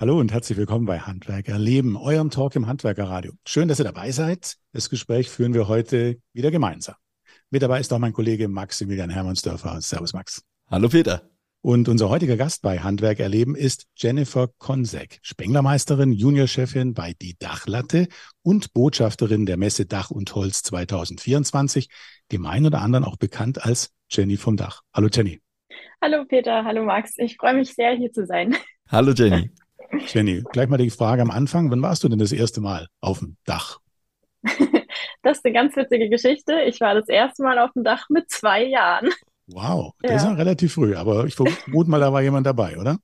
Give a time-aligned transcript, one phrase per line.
[0.00, 3.32] Hallo und herzlich willkommen bei Handwerker Leben, eurem Talk im Handwerkerradio.
[3.44, 4.54] Schön, dass ihr dabei seid.
[4.72, 6.94] Das Gespräch führen wir heute wieder gemeinsam.
[7.50, 9.80] Mit dabei ist auch mein Kollege Maximilian Hermannsdörfer.
[9.80, 10.44] Servus, Max.
[10.70, 11.28] Hallo, Peter.
[11.62, 18.06] Und unser heutiger Gast bei Handwerk erleben ist Jennifer Konsek, Spenglermeisterin, Juniorchefin bei Die Dachlatte
[18.42, 21.88] und Botschafterin der Messe Dach und Holz 2024,
[22.30, 24.82] dem einen oder anderen auch bekannt als Jenny vom Dach.
[24.94, 25.40] Hallo Jenny.
[26.00, 27.14] Hallo Peter, hallo Max.
[27.16, 28.54] Ich freue mich sehr, hier zu sein.
[28.88, 29.50] Hallo Jenny.
[30.06, 31.70] Jenny, gleich mal die Frage am Anfang.
[31.70, 33.78] Wann warst du denn das erste Mal auf dem Dach?
[35.22, 36.62] das ist eine ganz witzige Geschichte.
[36.62, 39.10] Ich war das erste Mal auf dem Dach mit zwei Jahren.
[39.46, 40.16] Wow, das ja.
[40.16, 42.98] ist ja relativ früh, aber ich vermute mal, da war jemand dabei, oder?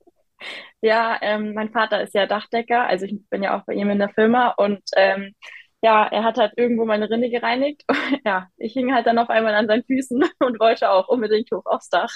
[0.83, 3.99] Ja, ähm, mein Vater ist ja Dachdecker, also ich bin ja auch bei ihm in
[3.99, 5.35] der Firma und ähm,
[5.81, 7.85] ja, er hat halt irgendwo meine Rinne gereinigt.
[8.27, 11.65] ja, ich hing halt dann auf einmal an seinen Füßen und wollte auch unbedingt hoch
[11.65, 12.13] aufs Dach.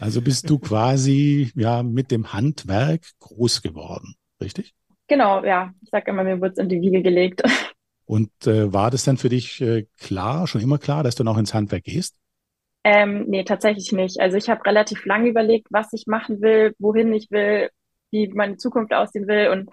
[0.00, 4.74] Also bist du quasi ja mit dem Handwerk groß geworden, richtig?
[5.08, 5.72] Genau, ja.
[5.82, 7.42] Ich sage immer, mir wurde es in die Wiege gelegt.
[8.06, 11.38] Und äh, war das dann für dich äh, klar, schon immer klar, dass du noch
[11.38, 12.16] ins Handwerk gehst?
[12.84, 14.20] Ähm, nee, tatsächlich nicht.
[14.20, 17.68] Also ich habe relativ lange überlegt, was ich machen will, wohin ich will,
[18.12, 19.48] wie meine Zukunft aussehen will.
[19.48, 19.70] Und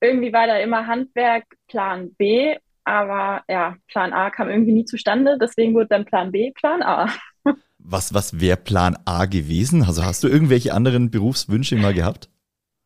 [0.00, 5.38] irgendwie war da immer Handwerk Plan B, aber ja, Plan A kam irgendwie nie zustande.
[5.40, 7.08] Deswegen wurde dann Plan B Plan A.
[7.84, 9.82] Was, was wäre Plan A gewesen?
[9.82, 12.28] Also hast du irgendwelche anderen Berufswünsche mal gehabt?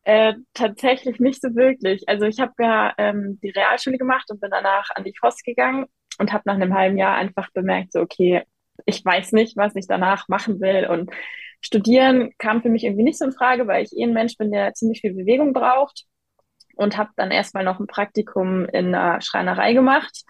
[0.03, 2.07] Äh, tatsächlich nicht so wirklich.
[2.07, 5.85] Also ich habe ja ähm, die Realschule gemacht und bin danach an die FOS gegangen
[6.17, 8.43] und habe nach einem halben Jahr einfach bemerkt, so okay,
[8.85, 10.87] ich weiß nicht, was ich danach machen will.
[10.87, 11.11] Und
[11.61, 14.51] studieren kam für mich irgendwie nicht so in Frage, weil ich eh ein Mensch bin,
[14.51, 16.05] der ziemlich viel Bewegung braucht.
[16.75, 20.23] Und habe dann erstmal noch ein Praktikum in einer Schreinerei gemacht.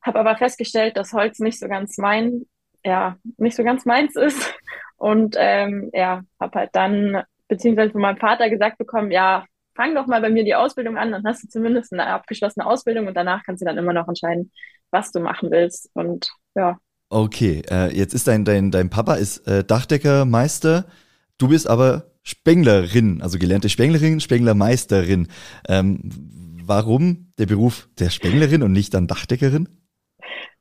[0.00, 2.46] Habe aber festgestellt, dass Holz nicht so ganz mein
[2.88, 4.54] ja, nicht so ganz meins ist.
[4.96, 9.44] Und ähm, ja, habe halt dann, beziehungsweise von meinem Vater gesagt bekommen, ja,
[9.76, 13.06] fang doch mal bei mir die Ausbildung an, dann hast du zumindest eine abgeschlossene Ausbildung
[13.06, 14.50] und danach kannst du dann immer noch entscheiden,
[14.90, 15.90] was du machen willst.
[15.92, 16.78] Und ja.
[17.10, 20.86] Okay, äh, jetzt ist dein, dein, dein Papa ist äh, Dachdeckermeister,
[21.36, 25.28] du bist aber Spenglerin, also gelernte Spenglerin, Spenglermeisterin.
[25.68, 26.10] Ähm,
[26.64, 29.68] warum der Beruf der Spenglerin und nicht dann Dachdeckerin?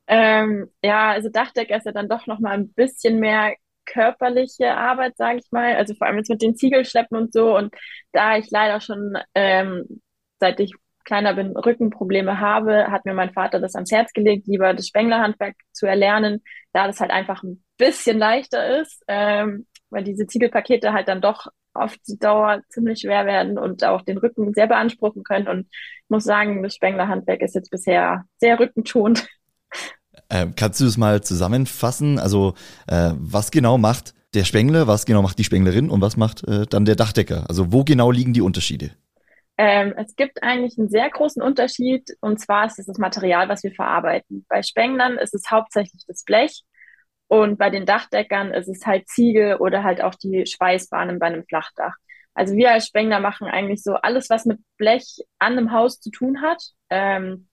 [0.08, 5.18] Ähm, ja, also Dachdecker ist ja dann doch noch mal ein bisschen mehr körperliche Arbeit,
[5.18, 5.76] sage ich mal.
[5.76, 7.56] Also vor allem jetzt mit den Ziegelschleppen und so.
[7.56, 7.74] Und
[8.12, 10.02] da ich leider schon, ähm,
[10.40, 10.74] seit ich
[11.06, 15.56] kleiner bin, Rückenprobleme habe, hat mir mein Vater das ans Herz gelegt, lieber das Spenglerhandwerk
[15.72, 16.44] zu erlernen,
[16.74, 21.48] da das halt einfach ein bisschen leichter ist, ähm, weil diese Ziegelpakete halt dann doch
[21.74, 25.48] auf die Dauer ziemlich schwer werden und auch den Rücken sehr beanspruchen können.
[25.48, 29.28] Und ich muss sagen, das Spenglerhandwerk ist jetzt bisher sehr rückenschonend.
[30.30, 32.20] Äh, kannst du das mal zusammenfassen?
[32.20, 32.54] Also
[32.88, 36.66] äh, was genau macht der Spengler, was genau macht die Spenglerin und was macht äh,
[36.68, 37.46] dann der Dachdecker?
[37.48, 38.92] Also wo genau liegen die Unterschiede?
[39.58, 43.64] Ähm, es gibt eigentlich einen sehr großen Unterschied und zwar ist es das Material, was
[43.64, 44.46] wir verarbeiten.
[44.50, 46.64] Bei Spenglern ist es hauptsächlich das Blech
[47.28, 51.46] und bei den Dachdeckern ist es halt Ziegel oder halt auch die Schweißbahnen bei einem
[51.46, 51.96] Flachdach.
[52.36, 56.12] Also wir als Spengler machen eigentlich so alles, was mit Blech an einem Haus zu
[56.12, 56.62] tun hat.
[56.92, 57.48] Ähm,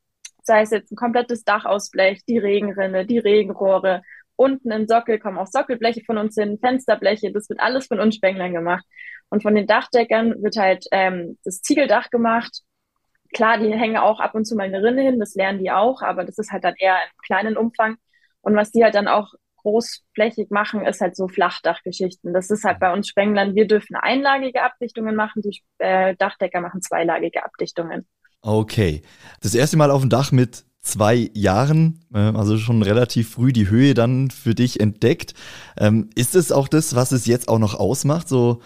[0.46, 4.02] sei es jetzt ein komplettes Dachausblech, die Regenrinne, die Regenrohre,
[4.36, 8.16] unten im Sockel kommen auch Sockelbleche von uns hin, Fensterbleche, das wird alles von uns
[8.16, 8.84] Spenglern gemacht.
[9.30, 12.62] Und von den Dachdeckern wird halt ähm, das Ziegeldach gemacht.
[13.32, 16.02] Klar, die hängen auch ab und zu mal eine Rinne hin, das lernen die auch,
[16.02, 17.96] aber das ist halt dann eher im kleinen Umfang.
[18.42, 19.34] Und was die halt dann auch
[19.64, 22.32] großflächig machen, ist halt so Flachdachgeschichten.
[22.34, 26.82] Das ist halt bei uns Spenglern, wir dürfen einlagige Abdichtungen machen, die äh, Dachdecker machen
[26.82, 28.06] zweilagige Abdichtungen.
[28.44, 29.00] Okay.
[29.40, 33.70] Das erste Mal auf dem Dach mit zwei Jahren, äh, also schon relativ früh die
[33.70, 35.32] Höhe dann für dich entdeckt.
[35.78, 38.28] Ähm, ist es auch das, was es jetzt auch noch ausmacht?
[38.28, 38.60] So,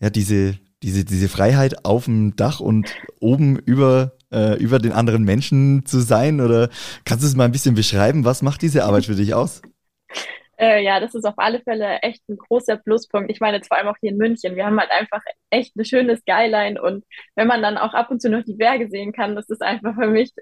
[0.00, 2.88] ja, diese, diese, diese Freiheit auf dem Dach und
[3.20, 6.40] oben über, äh, über den anderen Menschen zu sein?
[6.40, 6.68] Oder
[7.04, 8.24] kannst du es mal ein bisschen beschreiben?
[8.24, 9.62] Was macht diese Arbeit für dich aus?
[10.60, 13.30] Äh, ja, das ist auf alle Fälle echt ein großer Pluspunkt.
[13.30, 14.56] Ich meine vor allem auch hier in München.
[14.56, 17.04] Wir haben halt einfach echt eine schöne Skyline und
[17.34, 19.94] wenn man dann auch ab und zu noch die Berge sehen kann, das ist einfach
[19.94, 20.32] für mich,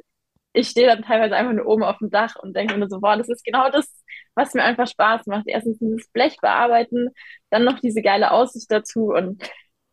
[0.53, 3.17] ich stehe dann teilweise einfach nur oben auf dem Dach und denke mir so, boah,
[3.17, 3.87] das ist genau das,
[4.35, 5.44] was mir einfach Spaß macht.
[5.47, 7.11] Erstens dieses Blech bearbeiten,
[7.50, 9.43] dann noch diese geile Aussicht dazu und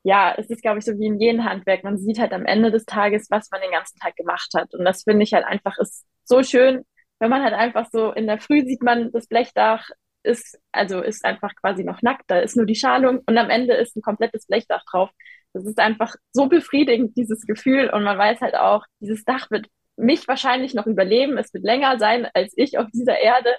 [0.04, 1.84] ja, es ist, glaube ich, so wie in jedem Handwerk.
[1.84, 4.74] Man sieht halt am Ende des Tages, was man den ganzen Tag gemacht hat.
[4.76, 6.84] Und das finde ich halt einfach ist so schön,
[7.20, 9.90] wenn man halt einfach so in der Früh sieht man das Blechdach,
[10.26, 13.74] ist, also ist einfach quasi noch nackt, da ist nur die Schalung und am Ende
[13.76, 15.10] ist ein komplettes Blechdach drauf.
[15.54, 17.90] Das ist einfach so befriedigend, dieses Gefühl.
[17.90, 21.38] Und man weiß halt auch, dieses Dach wird mich wahrscheinlich noch überleben.
[21.38, 23.56] Es wird länger sein als ich auf dieser Erde.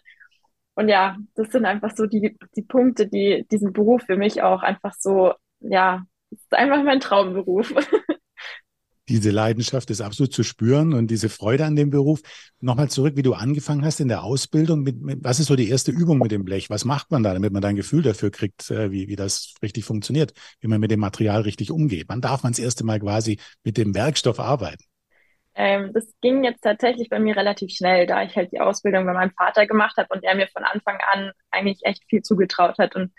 [0.74, 4.62] Und ja, das sind einfach so die, die Punkte, die diesen Beruf für mich auch
[4.62, 7.72] einfach so, ja, ist einfach mein Traumberuf.
[9.08, 12.20] Diese Leidenschaft ist absolut zu spüren und diese Freude an dem Beruf.
[12.60, 14.82] Nochmal zurück, wie du angefangen hast in der Ausbildung.
[14.82, 16.70] Mit, mit, was ist so die erste Übung mit dem Blech?
[16.70, 19.54] Was macht man da, damit man da ein Gefühl dafür kriegt, äh, wie, wie das
[19.62, 22.06] richtig funktioniert, wie man mit dem Material richtig umgeht?
[22.08, 24.82] Wann darf man das erste Mal quasi mit dem Werkstoff arbeiten?
[25.54, 29.14] Ähm, das ging jetzt tatsächlich bei mir relativ schnell, da ich halt die Ausbildung bei
[29.14, 32.94] meinem Vater gemacht habe und er mir von Anfang an eigentlich echt viel zugetraut hat.
[32.94, 33.12] Und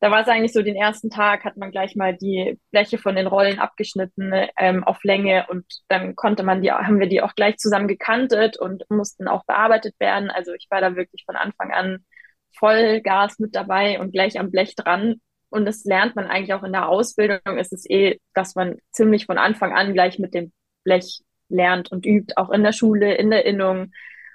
[0.00, 3.16] da war es eigentlich so, den ersten Tag hat man gleich mal die Bleche von
[3.16, 7.34] den Rollen abgeschnitten ähm, auf Länge und dann konnte man die, haben wir die auch
[7.34, 10.30] gleich zusammen gekantet und mussten auch bearbeitet werden.
[10.30, 12.04] Also ich war da wirklich von Anfang an
[12.58, 15.20] voll Gas mit dabei und gleich am Blech dran.
[15.50, 17.58] Und das lernt man eigentlich auch in der Ausbildung.
[17.58, 21.20] Es ist eh, dass man ziemlich von Anfang an gleich mit dem Blech
[21.50, 23.92] lernt und übt, auch in der Schule, in der Innung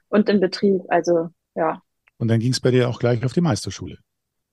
[0.09, 0.81] und im Betrieb.
[0.89, 1.81] Also ja.
[2.17, 3.97] Und dann ging es bei dir auch gleich auf die Meisterschule.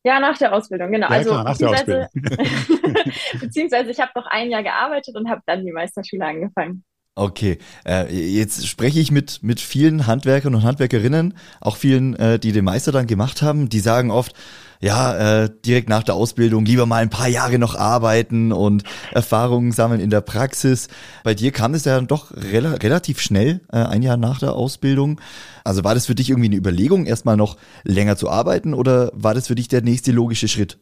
[0.04, 1.08] Ja, nach der Ausbildung, genau.
[1.08, 2.08] Ja, also klar, nach der Ausbildung.
[3.40, 6.84] beziehungsweise ich habe noch ein Jahr gearbeitet und habe dann die Meisterschule angefangen.
[7.14, 12.52] Okay, äh, jetzt spreche ich mit, mit vielen Handwerkern und Handwerkerinnen, auch vielen, äh, die
[12.52, 14.34] den Meister dann gemacht haben, die sagen oft,
[14.80, 19.72] ja, äh, direkt nach der Ausbildung lieber mal ein paar Jahre noch arbeiten und Erfahrungen
[19.72, 20.88] sammeln in der Praxis.
[21.22, 25.20] Bei dir kam es ja doch rel relativ schnell, äh, ein Jahr nach der Ausbildung.
[25.64, 29.34] Also war das für dich irgendwie eine Überlegung, erstmal noch länger zu arbeiten oder war
[29.34, 30.78] das für dich der nächste logische Schritt?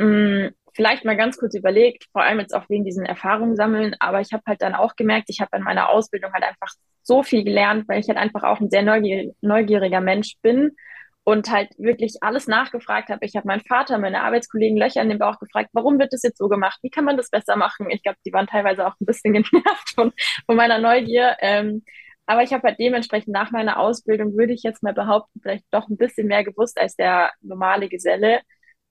[0.00, 4.20] Mm, vielleicht mal ganz kurz überlegt, vor allem jetzt auch wegen diesen Erfahrungen sammeln, aber
[4.20, 6.72] ich habe halt dann auch gemerkt, ich habe in meiner Ausbildung halt einfach
[7.02, 10.72] so viel gelernt, weil ich halt einfach auch ein sehr neugier neugieriger Mensch bin
[11.24, 13.24] und halt wirklich alles nachgefragt habe.
[13.24, 16.38] Ich habe meinen Vater, meine Arbeitskollegen Löcher in den Bauch gefragt, warum wird das jetzt
[16.38, 16.78] so gemacht?
[16.82, 17.88] Wie kann man das besser machen?
[17.90, 20.12] Ich glaube, die waren teilweise auch ein bisschen genervt von,
[20.46, 21.36] von meiner Neugier.
[21.40, 21.82] Ähm,
[22.26, 25.88] aber ich habe halt dementsprechend nach meiner Ausbildung, würde ich jetzt mal behaupten, vielleicht doch
[25.88, 28.40] ein bisschen mehr gewusst als der normale Geselle.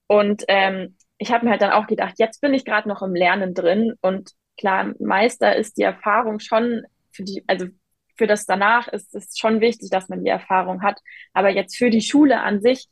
[0.08, 3.16] Und ähm, ich habe mir halt dann auch gedacht, jetzt bin ich gerade noch im
[3.16, 7.68] Lernen drin und klar, Meister ist die Erfahrung schon für die, also
[8.16, 11.00] für das danach ist es schon wichtig, dass man die Erfahrung hat.
[11.34, 12.88] Aber jetzt für die Schule an sich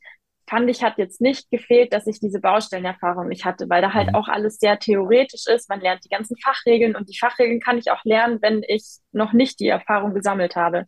[0.48, 4.08] fand ich, hat jetzt nicht gefehlt, dass ich diese Baustellenerfahrung nicht hatte, weil da halt
[4.08, 4.14] mhm.
[4.16, 5.68] auch alles sehr theoretisch ist.
[5.68, 9.32] Man lernt die ganzen Fachregeln und die Fachregeln kann ich auch lernen, wenn ich noch
[9.32, 10.86] nicht die Erfahrung gesammelt habe.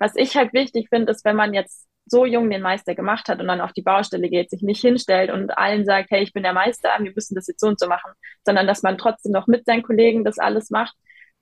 [0.00, 3.40] Was ich halt wichtig finde, ist, wenn man jetzt so jung den Meister gemacht hat
[3.40, 6.44] und dann auf die Baustelle geht, sich nicht hinstellt und allen sagt, hey, ich bin
[6.44, 8.12] der Meister, wir müssen das jetzt so und so machen,
[8.44, 10.94] sondern dass man trotzdem noch mit seinen Kollegen das alles macht,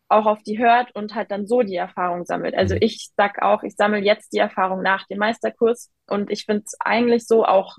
[0.08, 2.54] auch auf die hört und halt dann so die Erfahrung sammelt.
[2.54, 2.80] Also mhm.
[2.82, 6.74] ich sag auch, ich sammle jetzt die Erfahrung nach dem Meisterkurs und ich finde es
[6.80, 7.76] eigentlich so auch,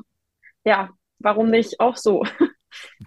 [0.63, 2.23] ja, warum nicht auch so?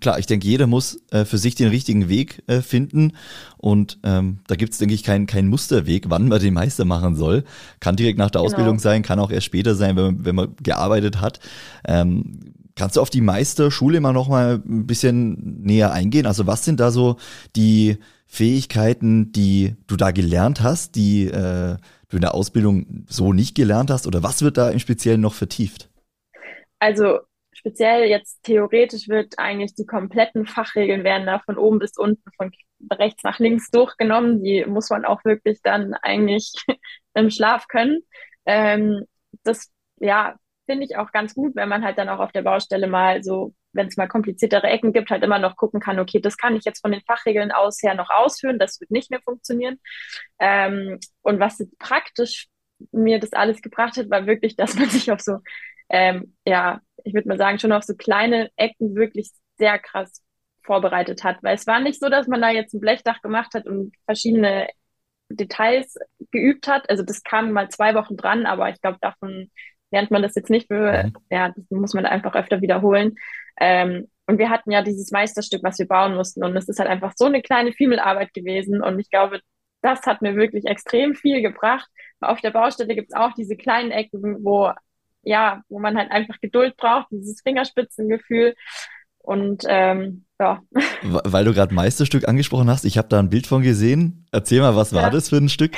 [0.00, 3.12] Klar, ich denke, jeder muss äh, für sich den richtigen Weg äh, finden.
[3.56, 7.16] Und ähm, da gibt es, denke ich, keinen kein Musterweg, wann man den Meister machen
[7.16, 7.44] soll.
[7.80, 8.52] Kann direkt nach der genau.
[8.52, 11.40] Ausbildung sein, kann auch erst später sein, wenn man, wenn man gearbeitet hat.
[11.86, 16.26] Ähm, kannst du auf die Meisterschule mal noch mal ein bisschen näher eingehen?
[16.26, 17.16] Also was sind da so
[17.56, 21.76] die Fähigkeiten, die du da gelernt hast, die äh,
[22.08, 24.06] du in der Ausbildung so nicht gelernt hast?
[24.06, 25.90] Oder was wird da im Speziellen noch vertieft?
[26.78, 27.20] Also
[27.66, 32.52] speziell jetzt theoretisch wird eigentlich die kompletten Fachregeln werden da von oben bis unten, von
[32.92, 34.44] rechts nach links durchgenommen.
[34.44, 36.52] Die muss man auch wirklich dann eigentlich
[37.14, 38.02] im Schlaf können.
[38.44, 39.04] Ähm,
[39.42, 40.36] das, ja,
[40.66, 43.52] finde ich auch ganz gut, wenn man halt dann auch auf der Baustelle mal so,
[43.72, 46.64] wenn es mal kompliziertere Ecken gibt, halt immer noch gucken kann, okay, das kann ich
[46.64, 49.80] jetzt von den Fachregeln aus her noch ausführen, das wird nicht mehr funktionieren.
[50.38, 52.46] Ähm, und was praktisch
[52.92, 55.38] mir das alles gebracht hat, war wirklich, dass man sich auf so,
[55.88, 60.22] ähm, ja, ich würde mal sagen, schon auf so kleine Ecken wirklich sehr krass
[60.62, 61.42] vorbereitet hat.
[61.42, 64.68] Weil es war nicht so, dass man da jetzt ein Blechdach gemacht hat und verschiedene
[65.28, 65.96] Details
[66.30, 66.88] geübt hat.
[66.90, 69.50] Also das kam mal zwei Wochen dran, aber ich glaube, davon
[69.90, 70.66] lernt man das jetzt nicht.
[70.68, 71.12] Für, mhm.
[71.30, 73.14] Ja, das muss man einfach öfter wiederholen.
[73.58, 76.44] Ähm, und wir hatten ja dieses Meisterstück, was wir bauen mussten.
[76.44, 78.82] Und es ist halt einfach so eine kleine Fiemelarbeit gewesen.
[78.82, 79.40] Und ich glaube,
[79.82, 81.88] das hat mir wirklich extrem viel gebracht.
[82.20, 84.72] Auf der Baustelle gibt es auch diese kleinen Ecken, wo
[85.26, 88.54] ja, wo man halt einfach Geduld braucht, dieses Fingerspitzengefühl.
[89.18, 90.62] Und ähm, ja.
[91.02, 94.26] Weil du gerade Meisterstück angesprochen hast, ich habe da ein Bild von gesehen.
[94.30, 95.02] Erzähl mal, was ja.
[95.02, 95.72] war das für ein Stück?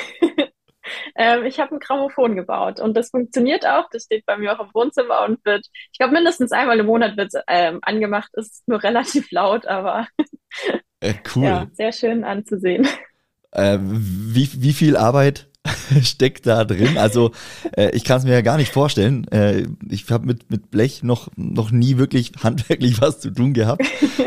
[1.15, 3.89] ähm, ich habe ein Grammophon gebaut und das funktioniert auch.
[3.91, 7.17] Das steht bei mir auch im Wohnzimmer und wird, ich glaube, mindestens einmal im Monat
[7.17, 8.29] wird ähm, angemacht.
[8.33, 10.07] Ist nur relativ laut, aber
[10.99, 11.43] äh, cool.
[11.43, 12.87] Ja, sehr schön anzusehen.
[13.51, 15.48] Äh, wie, wie viel Arbeit
[16.01, 16.97] steckt da drin.
[16.97, 17.31] Also
[17.75, 19.27] äh, ich kann es mir ja gar nicht vorstellen.
[19.29, 23.83] Äh, ich habe mit, mit Blech noch, noch nie wirklich handwerklich was zu tun gehabt.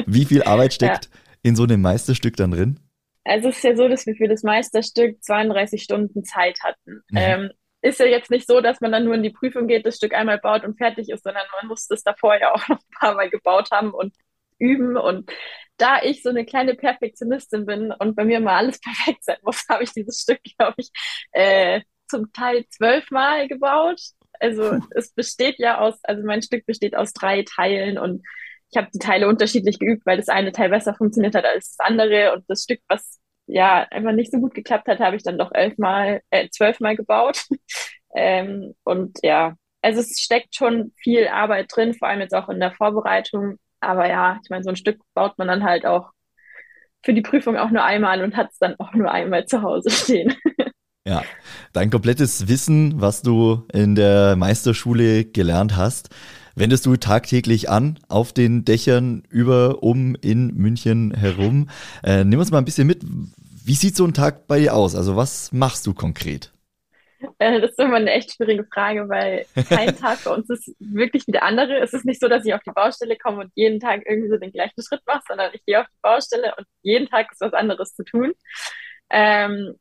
[0.06, 1.20] Wie viel Arbeit steckt ja.
[1.42, 2.80] in so einem Meisterstück dann drin?
[3.24, 7.02] Also es ist ja so, dass wir für das Meisterstück 32 Stunden Zeit hatten.
[7.10, 7.16] Mhm.
[7.16, 7.50] Ähm,
[7.82, 10.14] ist ja jetzt nicht so, dass man dann nur in die Prüfung geht, das Stück
[10.14, 13.14] einmal baut und fertig ist, sondern man muss das davor ja auch noch ein paar
[13.14, 14.14] Mal gebaut haben und
[14.58, 15.30] üben und
[15.82, 19.64] da ich so eine kleine Perfektionistin bin und bei mir immer alles perfekt sein muss,
[19.68, 20.90] habe ich dieses Stück, glaube ich,
[21.32, 24.00] äh, zum Teil zwölfmal gebaut.
[24.38, 28.22] Also es besteht ja aus, also mein Stück besteht aus drei Teilen und
[28.70, 31.86] ich habe die Teile unterschiedlich geübt, weil das eine Teil besser funktioniert hat als das
[31.86, 35.38] andere und das Stück, was ja einfach nicht so gut geklappt hat, habe ich dann
[35.38, 37.44] doch elfmal, äh, zwölfmal gebaut.
[38.14, 42.60] ähm, und ja, also es steckt schon viel Arbeit drin, vor allem jetzt auch in
[42.60, 43.58] der Vorbereitung.
[43.82, 46.10] Aber ja, ich meine, so ein Stück baut man dann halt auch
[47.02, 49.90] für die Prüfung auch nur einmal und hat es dann auch nur einmal zu Hause
[49.90, 50.34] stehen.
[51.04, 51.24] Ja,
[51.72, 56.10] dein komplettes Wissen, was du in der Meisterschule gelernt hast,
[56.54, 61.68] wendest du tagtäglich an auf den Dächern über, um in München herum.
[62.04, 63.02] Äh, nimm uns mal ein bisschen mit.
[63.64, 64.94] Wie sieht so ein Tag bei dir aus?
[64.94, 66.51] Also was machst du konkret?
[67.38, 71.26] Äh, das ist immer eine echt schwierige Frage, weil kein Tag bei uns ist wirklich
[71.26, 71.78] wie der andere.
[71.78, 74.36] Es ist nicht so, dass ich auf die Baustelle komme und jeden Tag irgendwie so
[74.36, 77.52] den gleichen Schritt mache, sondern ich gehe auf die Baustelle und jeden Tag ist was
[77.52, 78.32] anderes zu tun.
[79.10, 79.74] Ähm,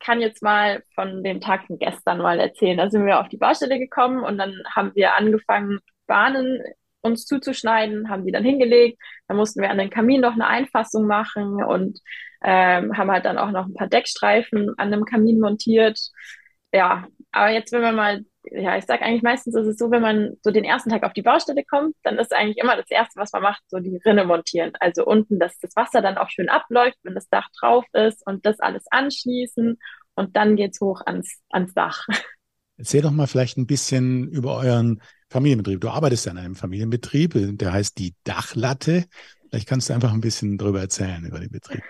[0.00, 2.78] kann jetzt mal von dem Tag von gestern mal erzählen.
[2.78, 6.62] Da sind wir auf die Baustelle gekommen und dann haben wir angefangen, Bahnen
[7.02, 9.00] uns zuzuschneiden, haben die dann hingelegt.
[9.28, 12.00] Dann mussten wir an den Kamin noch eine Einfassung machen und
[12.42, 15.98] ähm, haben halt dann auch noch ein paar Deckstreifen an dem Kamin montiert.
[16.72, 20.02] Ja, aber jetzt, wenn man mal, ja, ich sag eigentlich meistens ist es so, wenn
[20.02, 23.20] man so den ersten Tag auf die Baustelle kommt, dann ist eigentlich immer das Erste,
[23.20, 24.72] was man macht, so die Rinne montieren.
[24.80, 28.46] Also unten, dass das Wasser dann auch schön abläuft, wenn das Dach drauf ist und
[28.46, 29.78] das alles anschließen
[30.14, 32.06] und dann geht's hoch ans, ans Dach.
[32.76, 35.80] Erzähl doch mal vielleicht ein bisschen über euren Familienbetrieb.
[35.80, 39.04] Du arbeitest ja in einem Familienbetrieb, der heißt die Dachlatte.
[39.48, 41.82] Vielleicht kannst du einfach ein bisschen darüber erzählen, über den Betrieb.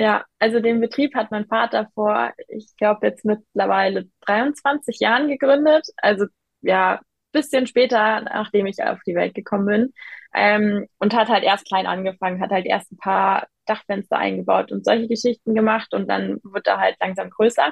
[0.00, 5.86] Ja, also den Betrieb hat mein Vater vor, ich glaube jetzt mittlerweile 23 Jahren gegründet.
[5.98, 6.24] Also
[6.62, 7.00] ja,
[7.32, 9.92] bisschen später, nachdem ich auf die Welt gekommen bin.
[10.34, 14.86] Ähm, und hat halt erst klein angefangen, hat halt erst ein paar Dachfenster eingebaut und
[14.86, 17.70] solche Geschichten gemacht und dann wird er halt langsam größer.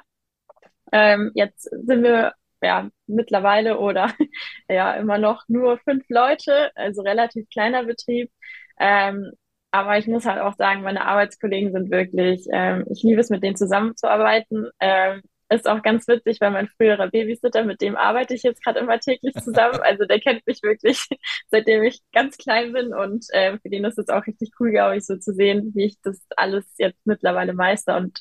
[0.93, 4.13] Ähm, jetzt sind wir ja mittlerweile oder
[4.69, 8.31] ja immer noch nur fünf Leute, also relativ kleiner Betrieb.
[8.79, 9.33] Ähm,
[9.71, 13.43] aber ich muss halt auch sagen, meine Arbeitskollegen sind wirklich, ähm, ich liebe es, mit
[13.43, 14.69] denen zusammenzuarbeiten.
[14.81, 18.81] Ähm, ist auch ganz witzig, weil mein früherer Babysitter, mit dem arbeite ich jetzt gerade
[18.81, 19.79] immer täglich zusammen.
[19.83, 21.07] Also der kennt mich wirklich,
[21.51, 22.93] seitdem ich ganz klein bin.
[22.95, 25.87] Und äh, für den ist es auch richtig cool, glaube ich, so zu sehen, wie
[25.87, 27.97] ich das alles jetzt mittlerweile meister.
[27.97, 28.21] Und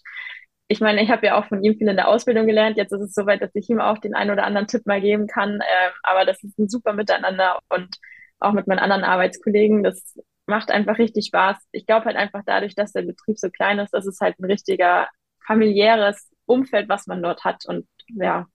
[0.69, 2.77] ich meine, ich habe ja auch von ihm viel in der Ausbildung gelernt.
[2.77, 5.27] Jetzt ist es soweit, dass ich ihm auch den einen oder anderen Tipp mal geben
[5.27, 5.55] kann.
[5.55, 7.97] Ähm, aber das ist ein super Miteinander und
[8.39, 9.83] auch mit meinen anderen Arbeitskollegen.
[9.83, 11.57] Das macht einfach richtig Spaß.
[11.71, 14.45] Ich glaube halt einfach dadurch, dass der Betrieb so klein ist, dass es halt ein
[14.45, 15.07] richtiger
[15.45, 17.65] familiäres Umfeld, was man dort hat.
[17.67, 18.47] Und ja.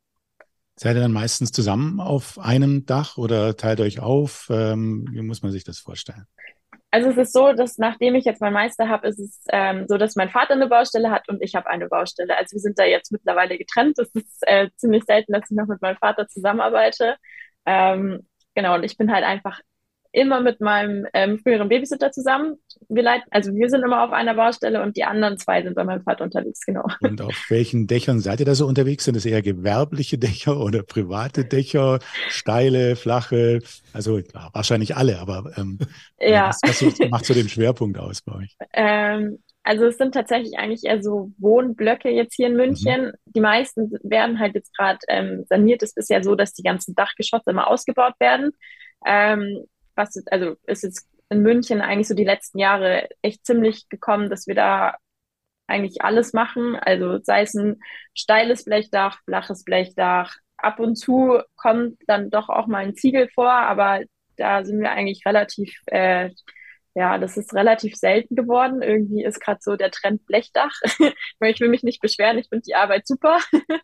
[0.77, 4.49] Seid ihr dann meistens zusammen auf einem Dach oder teilt euch auf?
[4.51, 6.27] Ähm, wie muss man sich das vorstellen?
[6.91, 9.97] Also es ist so, dass nachdem ich jetzt meinen Meister habe, ist es ähm, so,
[9.97, 12.37] dass mein Vater eine Baustelle hat und ich habe eine Baustelle.
[12.37, 13.99] Also wir sind da jetzt mittlerweile getrennt.
[13.99, 17.17] Es ist äh, ziemlich selten, dass ich noch mit meinem Vater zusammenarbeite.
[17.65, 19.61] Ähm, genau, und ich bin halt einfach
[20.12, 22.57] immer mit meinem ähm, früheren Babysitter zusammen.
[22.88, 25.85] Wir leiten, also wir sind immer auf einer Baustelle und die anderen zwei sind bei
[25.85, 26.85] meinem Vater unterwegs, genau.
[27.00, 29.04] Und auf welchen Dächern seid ihr da so unterwegs?
[29.04, 33.61] Sind es eher gewerbliche Dächer oder private Dächer, steile, flache?
[33.92, 35.78] Also klar, wahrscheinlich alle, aber ähm,
[36.21, 36.49] ja.
[36.62, 38.57] was, was macht so den Schwerpunkt aus bei euch?
[38.75, 43.07] Ähm, also es sind tatsächlich eigentlich eher so Wohnblöcke jetzt hier in München.
[43.07, 43.12] Mhm.
[43.26, 45.83] Die meisten werden halt jetzt gerade ähm, saniert.
[45.83, 48.50] Es ist ja so, dass die ganzen Dachgeschosse immer ausgebaut werden.
[49.07, 49.64] Ähm,
[49.95, 54.47] was, also ist jetzt in München eigentlich so die letzten Jahre echt ziemlich gekommen, dass
[54.47, 54.97] wir da
[55.67, 56.77] eigentlich alles machen.
[56.77, 57.81] Also sei es ein
[58.15, 60.35] steiles Blechdach, flaches Blechdach.
[60.57, 64.03] Ab und zu kommt dann doch auch mal ein Ziegel vor, aber
[64.37, 66.31] da sind wir eigentlich relativ äh,
[66.95, 68.83] ja, das ist relativ selten geworden.
[68.83, 70.73] Irgendwie ist gerade so der Trend Blechdach.
[71.41, 73.39] ich will mich nicht beschweren, ich finde die Arbeit super.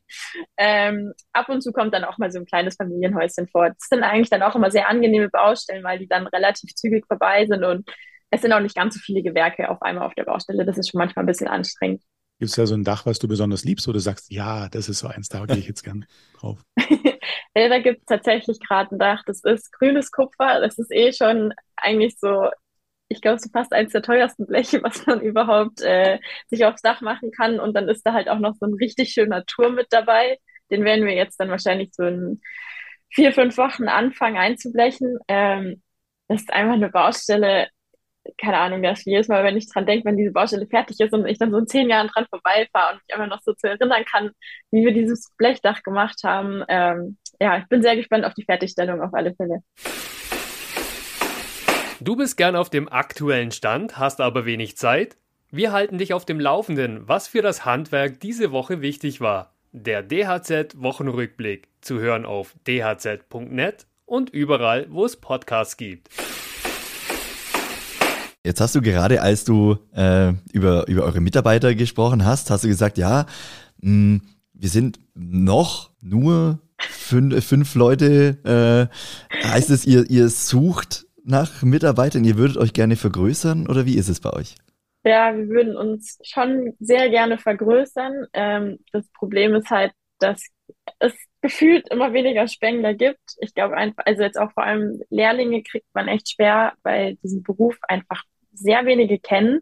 [0.58, 3.70] ähm, ab und zu kommt dann auch mal so ein kleines Familienhäuschen vor.
[3.70, 7.46] Das sind eigentlich dann auch immer sehr angenehme Baustellen, weil die dann relativ zügig vorbei
[7.46, 7.88] sind und
[8.30, 10.66] es sind auch nicht ganz so viele Gewerke auf einmal auf der Baustelle.
[10.66, 12.02] Das ist schon manchmal ein bisschen anstrengend.
[12.38, 14.88] Gibt es da so ein Dach, was du besonders liebst, wo du sagst, ja, das
[14.88, 16.04] ist so eins, da gehe ich jetzt gern
[16.38, 16.62] drauf?
[17.56, 20.60] ja, da gibt es tatsächlich gerade ein Dach, das ist grünes Kupfer.
[20.60, 22.48] Das ist eh schon eigentlich so
[23.08, 27.00] ich glaube, so fast eins der teuersten Bleche, was man überhaupt äh, sich aufs Dach
[27.00, 27.60] machen kann.
[27.60, 30.38] Und dann ist da halt auch noch so ein richtig schöner Turm mit dabei.
[30.70, 32.40] Den werden wir jetzt dann wahrscheinlich so in
[33.10, 35.18] vier, fünf Wochen anfangen einzublechen.
[35.28, 35.82] Ähm,
[36.28, 37.68] das ist einfach eine Baustelle,
[38.36, 41.26] keine Ahnung, dass jedes Mal, wenn ich dran denke, wenn diese Baustelle fertig ist und
[41.26, 44.04] ich dann so in zehn Jahren dran vorbeifahre und mich einfach noch so zu erinnern
[44.04, 44.30] kann,
[44.70, 46.62] wie wir dieses Blechdach gemacht haben.
[46.68, 49.62] Ähm, ja, ich bin sehr gespannt auf die Fertigstellung auf alle Fälle.
[52.00, 55.16] Du bist gern auf dem aktuellen Stand, hast aber wenig Zeit?
[55.50, 59.52] Wir halten dich auf dem Laufenden, was für das Handwerk diese Woche wichtig war.
[59.72, 66.08] Der DHZ Wochenrückblick zu hören auf dhz.net und überall, wo es Podcasts gibt.
[68.44, 72.68] Jetzt hast du gerade, als du äh, über, über eure Mitarbeiter gesprochen hast, hast du
[72.68, 73.26] gesagt, ja,
[73.80, 78.38] mh, hm, wir sind noch nur fünf, fünf Leute.
[79.34, 83.96] Äh, heißt es, ihr, ihr sucht nach Mitarbeitern, ihr würdet euch gerne vergrößern oder wie
[83.96, 84.56] ist es bei euch?
[85.04, 88.26] Ja, wir würden uns schon sehr gerne vergrößern.
[88.32, 90.42] Ähm, das Problem ist halt, dass
[90.98, 93.20] es gefühlt immer weniger Spengler gibt.
[93.40, 97.42] Ich glaube einfach, also jetzt auch vor allem Lehrlinge kriegt man echt schwer, weil diesen
[97.42, 99.60] Beruf einfach sehr wenige kennen.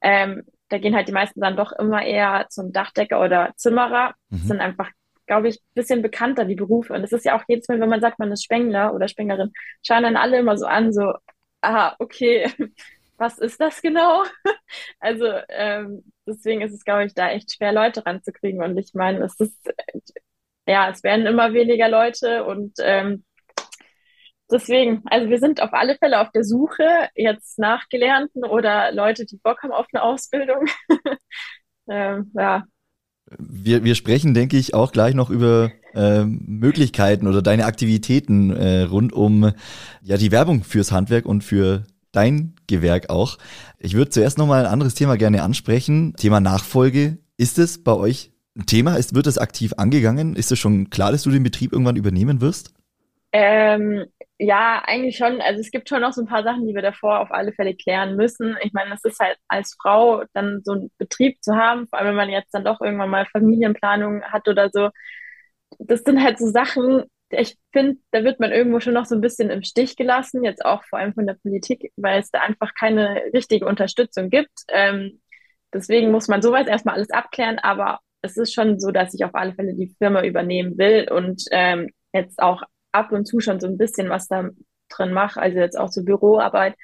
[0.00, 4.14] Ähm, da gehen halt die meisten dann doch immer eher zum Dachdecker oder Zimmerer.
[4.30, 4.38] Mhm.
[4.38, 4.90] Das sind einfach,
[5.30, 6.92] glaube ich, ein bisschen bekannter, die Berufe.
[6.92, 9.52] Und es ist ja auch jedes Mal, wenn man sagt, man ist Spengler oder Spenglerin,
[9.86, 11.12] schauen dann alle immer so an, so,
[11.60, 12.50] aha, okay,
[13.16, 14.24] was ist das genau?
[14.98, 18.60] also ähm, deswegen ist es, glaube ich, da echt schwer, Leute ranzukriegen.
[18.60, 19.72] Und ich meine, es ist,
[20.66, 23.24] ja, es werden immer weniger Leute und ähm,
[24.50, 29.26] deswegen, also wir sind auf alle Fälle auf der Suche jetzt nach Gelernten oder Leute,
[29.26, 30.66] die Bock haben auf eine Ausbildung.
[31.88, 32.64] ähm, ja.
[33.38, 38.82] Wir, wir sprechen, denke ich, auch gleich noch über äh, Möglichkeiten oder deine Aktivitäten äh,
[38.82, 39.52] rund um
[40.02, 43.38] ja die Werbung fürs Handwerk und für dein Gewerk auch.
[43.78, 46.14] Ich würde zuerst nochmal ein anderes Thema gerne ansprechen.
[46.16, 47.18] Thema Nachfolge.
[47.36, 48.96] Ist es bei euch ein Thema?
[48.96, 50.34] Ist, wird es aktiv angegangen?
[50.34, 52.74] Ist es schon klar, dass du den Betrieb irgendwann übernehmen wirst?
[53.32, 54.06] Ähm,
[54.42, 55.40] ja, eigentlich schon.
[55.42, 57.74] Also es gibt schon noch so ein paar Sachen, die wir davor auf alle Fälle
[57.76, 58.56] klären müssen.
[58.62, 62.08] Ich meine, es ist halt als Frau dann so einen Betrieb zu haben, vor allem
[62.08, 64.88] wenn man jetzt dann doch irgendwann mal Familienplanung hat oder so.
[65.78, 69.20] Das sind halt so Sachen, ich finde, da wird man irgendwo schon noch so ein
[69.20, 72.72] bisschen im Stich gelassen, jetzt auch vor allem von der Politik, weil es da einfach
[72.74, 74.50] keine richtige Unterstützung gibt.
[74.68, 75.20] Ähm,
[75.72, 79.34] deswegen muss man sowas erstmal alles abklären, aber es ist schon so, dass ich auf
[79.34, 83.66] alle Fälle die Firma übernehmen will und ähm, jetzt auch ab und zu schon so
[83.66, 84.48] ein bisschen was da
[84.88, 86.74] drin mache, also jetzt auch so Büroarbeit,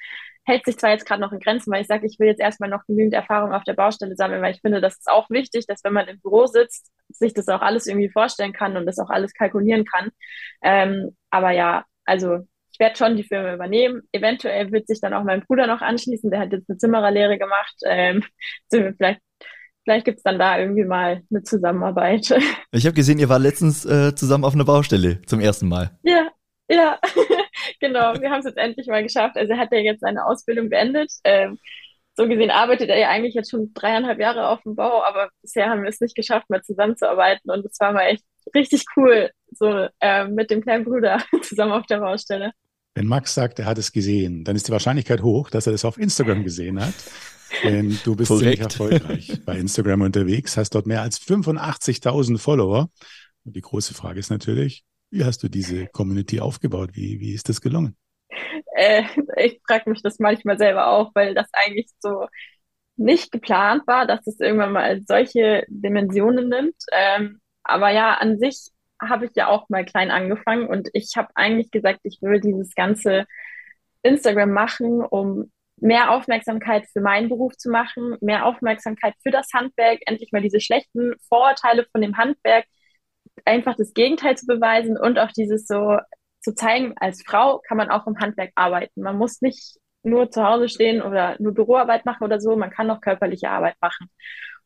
[0.45, 2.69] hält sich zwar jetzt gerade noch in Grenzen, weil ich sage, ich will jetzt erstmal
[2.69, 5.83] noch genügend Erfahrung auf der Baustelle sammeln, weil ich finde, das ist auch wichtig, dass
[5.83, 9.09] wenn man im Büro sitzt, sich das auch alles irgendwie vorstellen kann und das auch
[9.09, 10.09] alles kalkulieren kann.
[10.63, 12.39] Ähm, aber ja, also
[12.71, 14.03] ich werde schon die Firma übernehmen.
[14.13, 17.75] Eventuell wird sich dann auch mein Bruder noch anschließen, der hat jetzt eine Zimmererlehre gemacht.
[17.85, 18.23] Ähm,
[18.71, 19.21] vielleicht
[19.87, 22.29] vielleicht gibt's dann da irgendwie mal eine Zusammenarbeit.
[22.71, 25.97] Ich habe gesehen, ihr war letztens äh, zusammen auf einer Baustelle zum ersten Mal.
[26.03, 26.27] Ja,
[26.69, 26.99] ja,
[27.79, 28.13] genau.
[28.19, 29.37] Wir haben es jetzt endlich mal geschafft.
[29.37, 31.09] Also er hat ja jetzt seine Ausbildung beendet.
[31.23, 31.57] Ähm,
[32.17, 35.69] so gesehen arbeitet er ja eigentlich jetzt schon dreieinhalb Jahre auf dem Bau, aber bisher
[35.69, 37.49] haben wir es nicht geschafft, mal zusammenzuarbeiten.
[37.49, 41.85] Und es war mal echt richtig cool, so äh, mit dem kleinen Bruder zusammen auf
[41.85, 42.51] der Baustelle.
[42.95, 45.85] Wenn Max sagt, er hat es gesehen, dann ist die Wahrscheinlichkeit hoch, dass er das
[45.85, 46.93] auf Instagram gesehen hat.
[47.63, 48.43] Denn du bist Korrekt.
[48.43, 52.89] ziemlich erfolgreich bei Instagram unterwegs, hast dort mehr als 85.000 Follower.
[53.45, 56.91] Und die große Frage ist natürlich, wie hast du diese Community aufgebaut?
[56.93, 57.95] Wie, wie ist das gelungen?
[58.75, 59.03] Äh,
[59.37, 62.27] ich frage mich das manchmal selber auch, weil das eigentlich so
[62.97, 66.75] nicht geplant war, dass es irgendwann mal solche Dimensionen nimmt.
[66.91, 71.29] Ähm, aber ja, an sich habe ich ja auch mal klein angefangen und ich habe
[71.35, 73.25] eigentlich gesagt, ich will dieses ganze
[74.01, 79.99] Instagram machen, um mehr Aufmerksamkeit für meinen Beruf zu machen, mehr Aufmerksamkeit für das Handwerk,
[80.05, 82.65] endlich mal diese schlechten Vorurteile von dem Handwerk,
[83.45, 85.97] einfach das Gegenteil zu beweisen und auch dieses so
[86.41, 89.01] zu zeigen, als Frau kann man auch im Handwerk arbeiten.
[89.01, 92.89] Man muss nicht nur zu Hause stehen oder nur Büroarbeit machen oder so, man kann
[92.89, 94.09] auch körperliche Arbeit machen.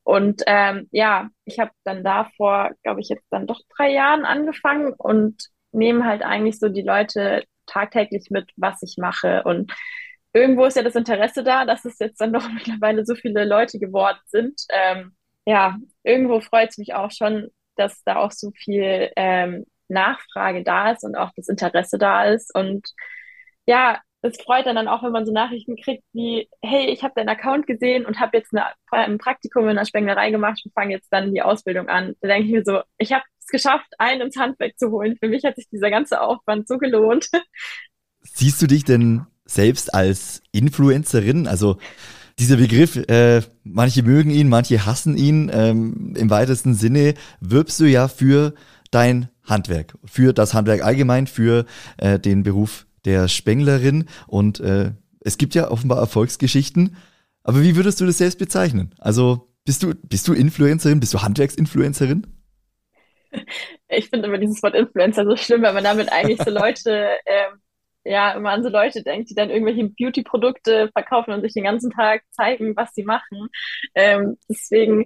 [0.04, 4.26] Und ähm, ja, ich habe dann da vor, glaube ich, jetzt dann doch drei Jahren
[4.26, 9.44] angefangen und nehme halt eigentlich so die Leute tagtäglich mit, was ich mache.
[9.44, 9.72] Und
[10.34, 13.80] irgendwo ist ja das Interesse da, dass es jetzt dann doch mittlerweile so viele Leute
[13.80, 14.62] geworden sind.
[14.70, 15.16] Ähm,
[15.46, 20.92] ja, irgendwo freut es mich auch schon, dass da auch so viel ähm, Nachfrage da
[20.92, 22.54] ist und auch das Interesse da ist.
[22.56, 22.88] Und
[23.66, 27.30] ja, es freut dann, auch, wenn man so Nachrichten kriegt wie, hey, ich habe deinen
[27.30, 31.12] Account gesehen und habe jetzt eine, ein Praktikum in der Spenglerei gemacht und fange jetzt
[31.12, 32.16] dann die Ausbildung an.
[32.22, 35.18] Da denke ich mir so, ich habe es geschafft, einen ins Handwerk zu holen.
[35.18, 37.30] Für mich hat sich dieser ganze Aufwand so gelohnt.
[38.22, 41.48] Siehst du dich denn selbst als Influencerin?
[41.48, 41.78] Also
[42.40, 45.52] dieser Begriff, äh, manche mögen ihn, manche hassen ihn.
[45.54, 48.54] Ähm, Im weitesten Sinne wirbst du ja für
[48.90, 51.66] dein Handwerk, für das Handwerk allgemein, für
[51.98, 54.06] äh, den Beruf der Spenglerin.
[54.28, 56.96] Und äh, es gibt ja offenbar Erfolgsgeschichten.
[57.44, 58.94] Aber wie würdest du das selbst bezeichnen?
[59.00, 62.28] Also bist du, bist du Influencerin, bist du Handwerksinfluencerin?
[63.94, 67.60] Ich finde immer dieses Wort Influencer so schlimm, weil man damit eigentlich so Leute ähm,
[68.04, 71.92] ja immer an so Leute denke, die dann irgendwelche Beauty-Produkte verkaufen und sich den ganzen
[71.92, 73.48] Tag zeigen, was sie machen.
[73.96, 75.06] Ähm, deswegen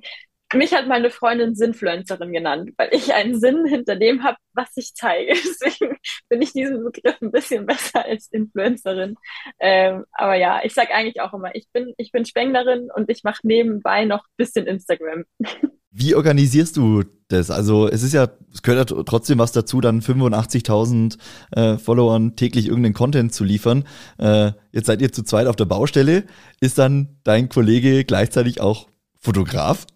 [0.53, 4.93] mich hat meine Freundin Sinnfluencerin genannt, weil ich einen Sinn hinter dem habe, was ich
[4.93, 5.33] zeige.
[5.61, 5.97] Deswegen
[6.29, 9.15] bin ich diesen Begriff ein bisschen besser als Influencerin.
[9.59, 13.23] Ähm, aber ja, ich sage eigentlich auch immer, ich bin, ich bin Spenglerin und ich
[13.23, 15.23] mache nebenbei noch ein bisschen Instagram.
[15.97, 17.49] Wie organisierst du das?
[17.49, 21.17] Also es ist ja, es gehört ja trotzdem was dazu, dann 85.000
[21.51, 23.85] äh, Followern täglich irgendeinen Content zu liefern.
[24.17, 26.25] Äh, jetzt seid ihr zu zweit auf der Baustelle.
[26.59, 28.89] Ist dann dein Kollege gleichzeitig auch
[29.21, 29.87] Fotograf?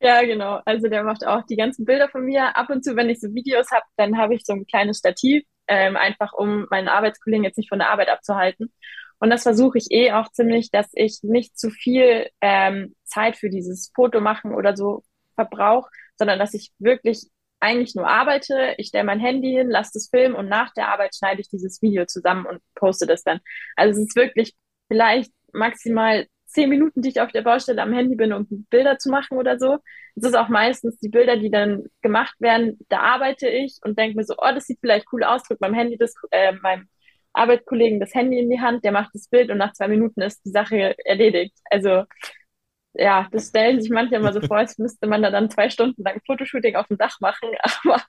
[0.00, 0.60] Ja, genau.
[0.64, 2.56] Also der macht auch die ganzen Bilder von mir.
[2.56, 5.44] Ab und zu, wenn ich so Videos habe, dann habe ich so ein kleines Stativ,
[5.66, 8.72] ähm, einfach um meinen Arbeitskollegen jetzt nicht von der Arbeit abzuhalten.
[9.18, 13.50] Und das versuche ich eh auch ziemlich, dass ich nicht zu viel ähm, Zeit für
[13.50, 15.02] dieses Foto machen oder so
[15.34, 18.74] verbrauche, sondern dass ich wirklich eigentlich nur arbeite.
[18.78, 21.82] Ich stelle mein Handy hin, lasse das filmen und nach der Arbeit schneide ich dieses
[21.82, 23.40] Video zusammen und poste das dann.
[23.74, 24.54] Also es ist wirklich
[24.86, 29.10] vielleicht maximal zehn Minuten, die ich auf der Baustelle am Handy bin, um Bilder zu
[29.10, 29.78] machen oder so.
[30.16, 34.16] Es ist auch meistens die Bilder, die dann gemacht werden, da arbeite ich und denke
[34.16, 36.88] mir so, oh, das sieht vielleicht cool aus, drück meinem Handy das, äh, meinem
[37.34, 40.44] Arbeitskollegen das Handy in die Hand, der macht das Bild und nach zwei Minuten ist
[40.44, 41.54] die Sache erledigt.
[41.70, 42.04] Also
[42.94, 46.02] ja, das stellen sich manche immer so vor, als müsste man da dann zwei Stunden
[46.02, 47.50] lang Fotoshooting auf dem Dach machen,
[47.84, 48.02] aber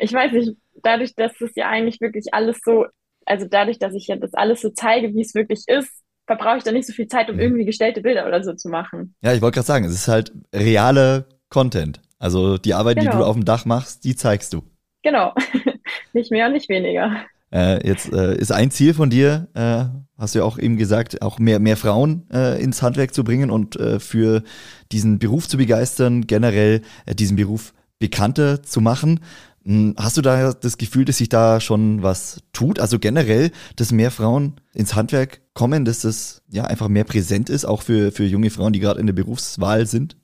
[0.00, 2.86] ich weiß nicht, dadurch, dass es ja eigentlich wirklich alles so,
[3.26, 6.62] also dadurch, dass ich ja das alles so zeige, wie es wirklich ist, verbrauche ich
[6.62, 7.42] da nicht so viel Zeit, um mhm.
[7.42, 9.16] irgendwie gestellte Bilder oder so zu machen.
[9.20, 12.00] Ja, ich wollte gerade sagen, es ist halt reale Content.
[12.20, 13.10] Also die Arbeit, genau.
[13.10, 13.30] die du genau.
[13.30, 14.62] auf dem Dach machst, die zeigst du.
[15.02, 15.34] Genau.
[16.12, 17.24] nicht mehr und nicht weniger.
[17.52, 19.86] Äh, jetzt äh, ist ein Ziel von dir, äh,
[20.18, 23.50] hast du ja auch eben gesagt, auch mehr, mehr Frauen äh, ins Handwerk zu bringen
[23.50, 24.44] und äh, für
[24.92, 29.18] diesen Beruf zu begeistern, generell äh, diesen Beruf bekannter zu machen.
[29.64, 32.80] Hm, hast du da das Gefühl, dass sich da schon was tut?
[32.80, 37.64] Also generell, dass mehr Frauen ins Handwerk kommen, dass das ja einfach mehr präsent ist,
[37.64, 40.16] auch für, für junge Frauen, die gerade in der Berufswahl sind?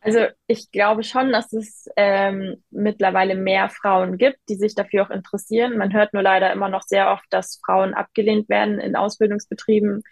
[0.00, 5.10] Also ich glaube schon, dass es ähm, mittlerweile mehr Frauen gibt, die sich dafür auch
[5.10, 5.76] interessieren.
[5.76, 10.02] Man hört nur leider immer noch sehr oft, dass Frauen abgelehnt werden in Ausbildungsbetrieben,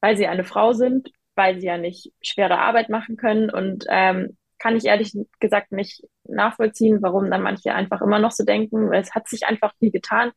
[0.00, 3.50] weil sie eine Frau sind, weil sie ja nicht schwere Arbeit machen können.
[3.50, 8.44] Und ähm, kann ich ehrlich gesagt nicht nachvollziehen, warum dann manche einfach immer noch so
[8.44, 8.92] denken.
[8.92, 10.32] Es hat sich einfach viel getan.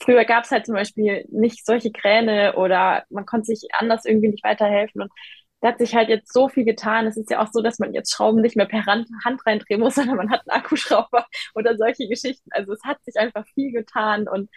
[0.00, 4.28] Früher gab es halt zum Beispiel nicht solche Kräne oder man konnte sich anders irgendwie
[4.28, 5.02] nicht weiterhelfen.
[5.02, 5.12] Und
[5.62, 7.06] da hat sich halt jetzt so viel getan.
[7.06, 9.80] Es ist ja auch so, dass man jetzt Schrauben nicht mehr per Hand, Hand reindrehen
[9.80, 12.50] muss, sondern man hat einen Akkuschrauber oder solche Geschichten.
[12.52, 14.50] Also es hat sich einfach viel getan und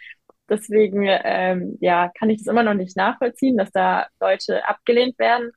[0.48, 5.52] deswegen ähm, ja kann ich das immer noch nicht nachvollziehen, dass da Leute abgelehnt werden.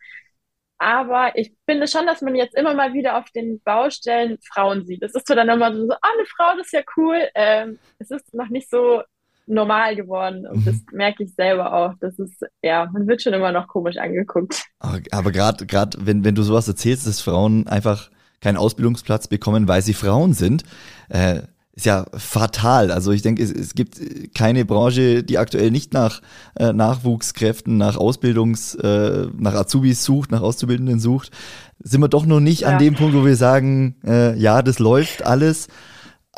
[0.80, 5.04] Aber ich finde schon, dass man jetzt immer mal wieder auf den Baustellen Frauen sieht.
[5.04, 7.18] Es ist so dann immer so, ah, eine Frau, das ist ja cool.
[7.36, 9.04] Ähm, es ist noch nicht so
[9.46, 10.66] normal geworden und mhm.
[10.66, 11.94] das merke ich selber auch.
[12.00, 14.64] Das ist, ja, man wird schon immer noch komisch angeguckt.
[15.12, 18.10] Aber gerade, gerade wenn, wenn du sowas erzählst, dass Frauen einfach
[18.42, 20.64] keinen Ausbildungsplatz bekommen, weil sie Frauen sind,
[21.10, 21.42] äh,
[21.80, 22.92] ist ja fatal.
[22.92, 24.00] Also ich denke, es, es gibt
[24.36, 26.22] keine Branche, die aktuell nicht nach
[26.58, 31.32] äh, Nachwuchskräften, nach Ausbildungs, äh, nach Azubis sucht, nach Auszubildenden sucht.
[31.80, 32.70] Sind wir doch noch nicht ja.
[32.70, 35.70] an dem Punkt, wo wir sagen, äh, ja, das läuft alles.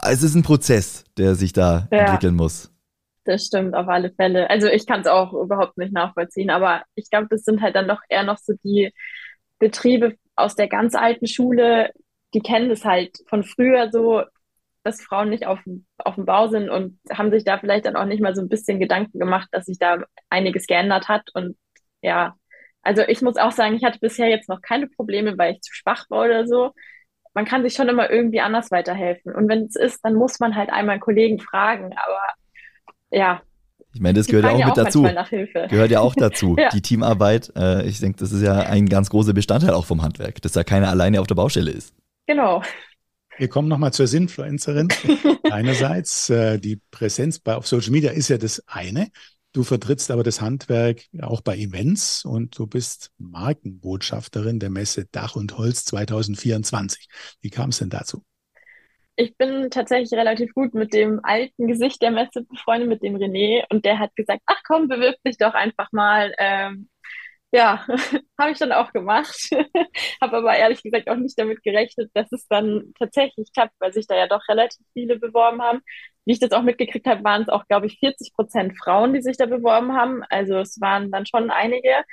[0.03, 1.99] Es ist ein Prozess, der sich da ja.
[1.99, 2.71] entwickeln muss.
[3.23, 4.47] Das stimmt auf alle Fälle.
[4.49, 7.87] Also ich kann es auch überhaupt nicht nachvollziehen, aber ich glaube, das sind halt dann
[7.87, 8.93] doch eher noch so die
[9.57, 11.89] Betriebe aus der ganz alten Schule,
[12.35, 14.21] die kennen das halt von früher so,
[14.83, 15.59] dass Frauen nicht auf,
[15.97, 18.49] auf dem Bau sind und haben sich da vielleicht dann auch nicht mal so ein
[18.49, 21.29] bisschen Gedanken gemacht, dass sich da einiges geändert hat.
[21.33, 21.57] Und
[22.01, 22.35] ja,
[22.81, 25.73] also ich muss auch sagen, ich hatte bisher jetzt noch keine Probleme, weil ich zu
[25.73, 26.71] schwach war oder so.
[27.33, 29.33] Man kann sich schon immer irgendwie anders weiterhelfen.
[29.33, 31.93] Und wenn es ist, dann muss man halt einmal einen Kollegen fragen.
[31.93, 32.21] Aber
[33.11, 33.41] ja.
[33.93, 35.03] Ich meine, das gehört ja auch mit dazu.
[35.03, 36.55] Gehört ja auch dazu.
[36.59, 36.69] ja.
[36.69, 37.51] Die Teamarbeit.
[37.55, 40.63] Äh, ich denke, das ist ja ein ganz großer Bestandteil auch vom Handwerk, dass da
[40.63, 41.93] keiner alleine auf der Baustelle ist.
[42.27, 42.61] Genau.
[43.37, 44.89] Wir kommen nochmal zur Sinfluencerin.
[45.51, 49.09] Einerseits, äh, die Präsenz bei, auf Social Media ist ja das eine.
[49.53, 55.35] Du vertrittst aber das Handwerk auch bei Events und du bist Markenbotschafterin der Messe Dach
[55.35, 57.07] und Holz 2024.
[57.41, 58.23] Wie kam es denn dazu?
[59.21, 63.63] ich bin tatsächlich relativ gut mit dem alten Gesicht der Messe befreundet, mit dem René.
[63.69, 66.33] Und der hat gesagt, ach komm, bewirb dich doch einfach mal.
[66.39, 66.89] Ähm,
[67.51, 67.85] ja,
[68.39, 69.49] habe ich dann auch gemacht.
[70.21, 74.07] habe aber ehrlich gesagt auch nicht damit gerechnet, dass es dann tatsächlich klappt, weil sich
[74.07, 75.81] da ja doch relativ viele beworben haben.
[76.25, 79.21] Wie ich das auch mitgekriegt habe, waren es auch, glaube ich, 40 Prozent Frauen, die
[79.21, 80.23] sich da beworben haben.
[80.29, 82.03] Also es waren dann schon einige.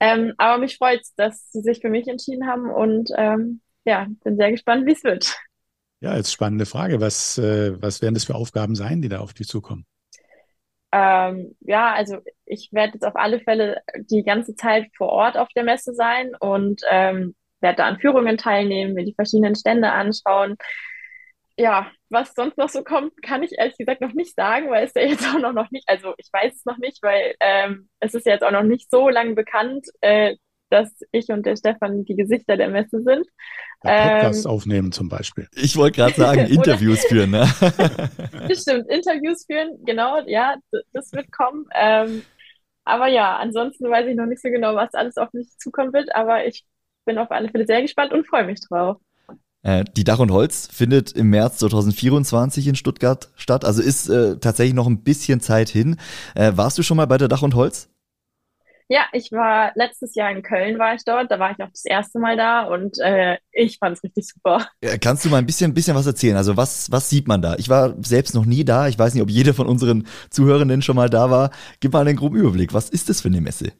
[0.00, 4.06] Ähm, aber mich freut es, dass sie sich für mich entschieden haben und ähm, ja,
[4.24, 5.36] bin sehr gespannt, wie es wird.
[6.00, 7.00] Ja, jetzt spannende Frage.
[7.00, 9.84] Was, äh, was werden das für Aufgaben sein, die da auf dich zukommen?
[10.92, 15.48] Ähm, ja, also ich werde jetzt auf alle Fälle die ganze Zeit vor Ort auf
[15.54, 20.56] der Messe sein und ähm, werde da an Führungen teilnehmen, mir die verschiedenen Stände anschauen.
[21.56, 24.94] Ja, was sonst noch so kommt, kann ich ehrlich gesagt noch nicht sagen, weil es
[24.94, 28.26] ja jetzt auch noch, nicht, also ich weiß es noch nicht, weil ähm, es ist
[28.26, 30.36] ja jetzt auch noch nicht so lange bekannt, äh,
[30.70, 33.26] dass ich und der Stefan die Gesichter der Messe sind.
[33.84, 35.48] Ja, Podcasts ähm, aufnehmen zum Beispiel.
[35.54, 37.30] Ich wollte gerade sagen, Interviews führen.
[37.30, 37.46] Ne?
[38.52, 40.56] Stimmt, Interviews führen, genau, ja,
[40.92, 41.66] das wird kommen.
[41.74, 42.22] Ähm,
[42.84, 46.14] aber ja, ansonsten weiß ich noch nicht so genau, was alles auf mich zukommen wird,
[46.14, 46.64] aber ich
[47.04, 48.96] bin auf alle Fälle sehr gespannt und freue mich drauf.
[49.62, 54.38] Äh, die Dach und Holz findet im März 2024 in Stuttgart statt, also ist äh,
[54.38, 55.96] tatsächlich noch ein bisschen Zeit hin.
[56.34, 57.90] Äh, warst du schon mal bei der Dach und Holz?
[58.90, 61.30] Ja, ich war letztes Jahr in Köln, war ich dort.
[61.30, 64.66] Da war ich auch das erste Mal da und äh, ich fand es richtig super.
[65.02, 66.36] Kannst du mal ein bisschen, bisschen was erzählen?
[66.36, 67.56] Also was, was sieht man da?
[67.56, 68.88] Ich war selbst noch nie da.
[68.88, 71.50] Ich weiß nicht, ob jeder von unseren Zuhörenden schon mal da war.
[71.80, 72.72] Gib mal einen groben Überblick.
[72.72, 73.72] Was ist das für eine Messe?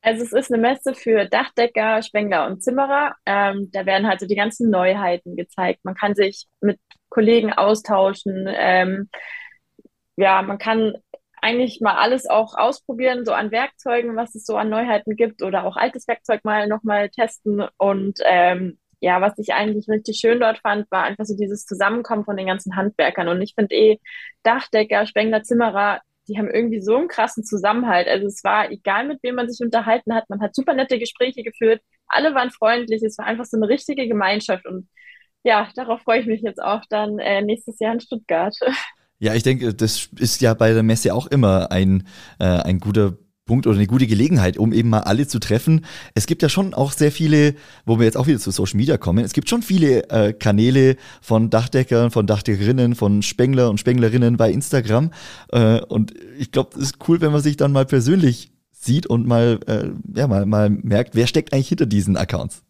[0.00, 3.14] Also es ist eine Messe für Dachdecker, Spengler und Zimmerer.
[3.26, 5.80] Ähm, da werden halt so die ganzen Neuheiten gezeigt.
[5.84, 8.48] Man kann sich mit Kollegen austauschen.
[8.48, 9.10] Ähm,
[10.16, 10.94] ja, man kann
[11.42, 15.64] eigentlich mal alles auch ausprobieren, so an Werkzeugen, was es so an Neuheiten gibt oder
[15.64, 17.64] auch altes Werkzeug mal nochmal testen.
[17.78, 22.24] Und ähm, ja, was ich eigentlich richtig schön dort fand, war einfach so dieses Zusammenkommen
[22.24, 23.28] von den ganzen Handwerkern.
[23.28, 23.98] Und ich finde eh,
[24.44, 28.06] Dachdecker, Spengler, Zimmerer, die haben irgendwie so einen krassen Zusammenhalt.
[28.06, 31.42] Also es war egal, mit wem man sich unterhalten hat, man hat super nette Gespräche
[31.42, 34.64] geführt, alle waren freundlich, es war einfach so eine richtige Gemeinschaft.
[34.66, 34.88] Und
[35.42, 38.56] ja, darauf freue ich mich jetzt auch dann äh, nächstes Jahr in Stuttgart.
[39.22, 42.08] Ja, ich denke, das ist ja bei der Messe auch immer ein,
[42.40, 45.86] äh, ein guter Punkt oder eine gute Gelegenheit, um eben mal alle zu treffen.
[46.16, 47.54] Es gibt ja schon auch sehr viele,
[47.86, 50.96] wo wir jetzt auch wieder zu Social Media kommen, es gibt schon viele äh, Kanäle
[51.20, 55.12] von Dachdeckern, von Dachdeckerinnen, von Spengler und Spenglerinnen bei Instagram.
[55.52, 59.28] Äh, und ich glaube, es ist cool, wenn man sich dann mal persönlich sieht und
[59.28, 62.64] mal, äh, ja, mal, mal merkt, wer steckt eigentlich hinter diesen Accounts.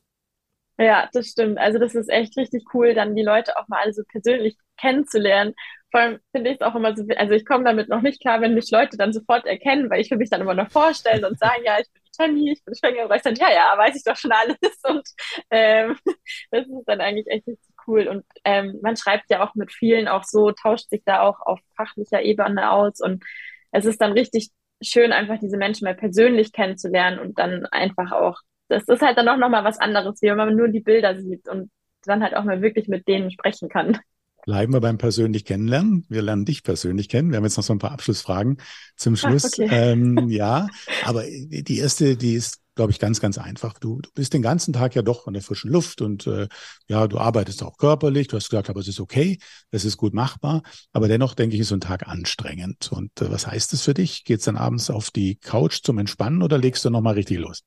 [0.78, 1.56] Ja, das stimmt.
[1.56, 5.54] Also das ist echt richtig cool, dann die Leute auch mal alle so persönlich kennenzulernen
[5.92, 8.40] vor allem finde ich es auch immer so, also ich komme damit noch nicht klar,
[8.40, 11.38] wenn mich Leute dann sofort erkennen, weil ich will mich dann immer noch vorstellen und
[11.38, 14.04] sagen, ja, ich bin die ich bin Schwänger, und ich dann, ja, ja, weiß ich
[14.04, 14.56] doch schon alles.
[14.84, 15.08] Und
[15.50, 15.96] ähm,
[16.50, 17.46] das ist dann eigentlich echt
[17.86, 18.08] cool.
[18.08, 21.60] Und ähm, man schreibt ja auch mit vielen auch so, tauscht sich da auch auf
[21.76, 23.00] fachlicher Ebene aus.
[23.00, 23.24] Und
[23.70, 24.50] es ist dann richtig
[24.82, 29.28] schön, einfach diese Menschen mal persönlich kennenzulernen und dann einfach auch, das ist halt dann
[29.28, 31.70] auch nochmal was anderes, wie wenn man nur die Bilder sieht und
[32.04, 33.98] dann halt auch mal wirklich mit denen sprechen kann.
[34.44, 36.04] Bleiben wir beim persönlich kennenlernen.
[36.08, 37.30] Wir lernen dich persönlich kennen.
[37.30, 38.58] Wir haben jetzt noch so ein paar Abschlussfragen
[38.96, 39.44] zum Schluss.
[39.44, 39.68] Ach, okay.
[39.70, 40.66] ähm, ja,
[41.04, 43.78] aber die erste, die ist, glaube ich, ganz, ganz einfach.
[43.78, 46.48] Du, du bist den ganzen Tag ja doch an der frischen Luft und äh,
[46.88, 48.26] ja, du arbeitest auch körperlich.
[48.26, 49.38] Du hast gesagt, aber es ist okay,
[49.70, 50.62] es ist gut machbar.
[50.92, 52.90] Aber dennoch, denke ich, ist so ein Tag anstrengend.
[52.90, 54.24] Und äh, was heißt das für dich?
[54.24, 57.62] Geht's dann abends auf die Couch zum Entspannen oder legst du nochmal richtig los?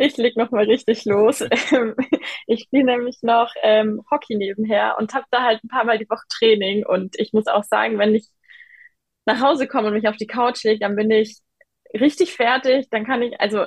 [0.00, 1.44] Ich leg noch mal richtig los.
[2.46, 6.08] Ich spiele nämlich noch ähm, Hockey nebenher und habe da halt ein paar Mal die
[6.08, 6.86] Woche Training.
[6.86, 8.28] Und ich muss auch sagen, wenn ich
[9.26, 11.38] nach Hause komme und mich auf die Couch lege, dann bin ich
[11.94, 12.88] richtig fertig.
[12.90, 13.66] Dann kann ich, also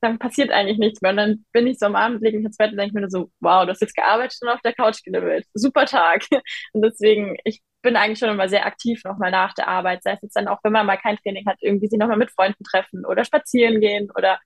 [0.00, 1.10] dann passiert eigentlich nichts mehr.
[1.12, 3.10] Und dann bin ich so am Abend, lege mich ins Bett und denke mir nur
[3.10, 5.46] so, wow, du hast jetzt gearbeitet und auf der Couch genibbelt.
[5.54, 6.24] Super Tag.
[6.72, 10.02] Und deswegen, ich bin eigentlich schon immer sehr aktiv nochmal nach der Arbeit.
[10.04, 12.30] Sei es jetzt dann auch, wenn man mal kein Training hat, irgendwie sich nochmal mit
[12.30, 14.38] Freunden treffen oder spazieren gehen oder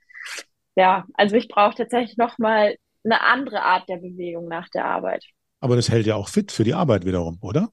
[0.77, 5.25] ja, also ich brauche tatsächlich nochmal eine andere Art der Bewegung nach der Arbeit.
[5.61, 7.71] Aber das hält ja auch fit für die Arbeit wiederum, oder?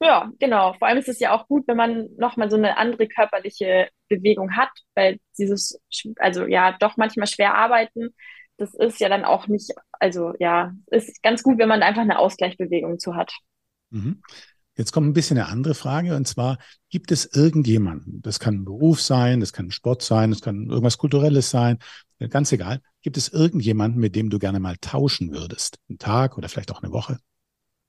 [0.00, 0.74] Ja, genau.
[0.74, 4.56] Vor allem ist es ja auch gut, wenn man nochmal so eine andere körperliche Bewegung
[4.56, 5.80] hat, weil dieses,
[6.18, 8.10] also ja, doch manchmal schwer arbeiten,
[8.58, 12.18] das ist ja dann auch nicht, also ja, ist ganz gut, wenn man einfach eine
[12.18, 13.32] Ausgleichsbewegung zu hat.
[13.90, 14.22] Mhm.
[14.76, 18.64] Jetzt kommt ein bisschen eine andere Frage und zwar, gibt es irgendjemanden, das kann ein
[18.64, 21.78] Beruf sein, das kann ein Sport sein, das kann irgendwas Kulturelles sein,
[22.26, 25.78] ganz egal, gibt es irgendjemanden, mit dem du gerne mal tauschen würdest?
[25.88, 27.18] Einen Tag oder vielleicht auch eine Woche?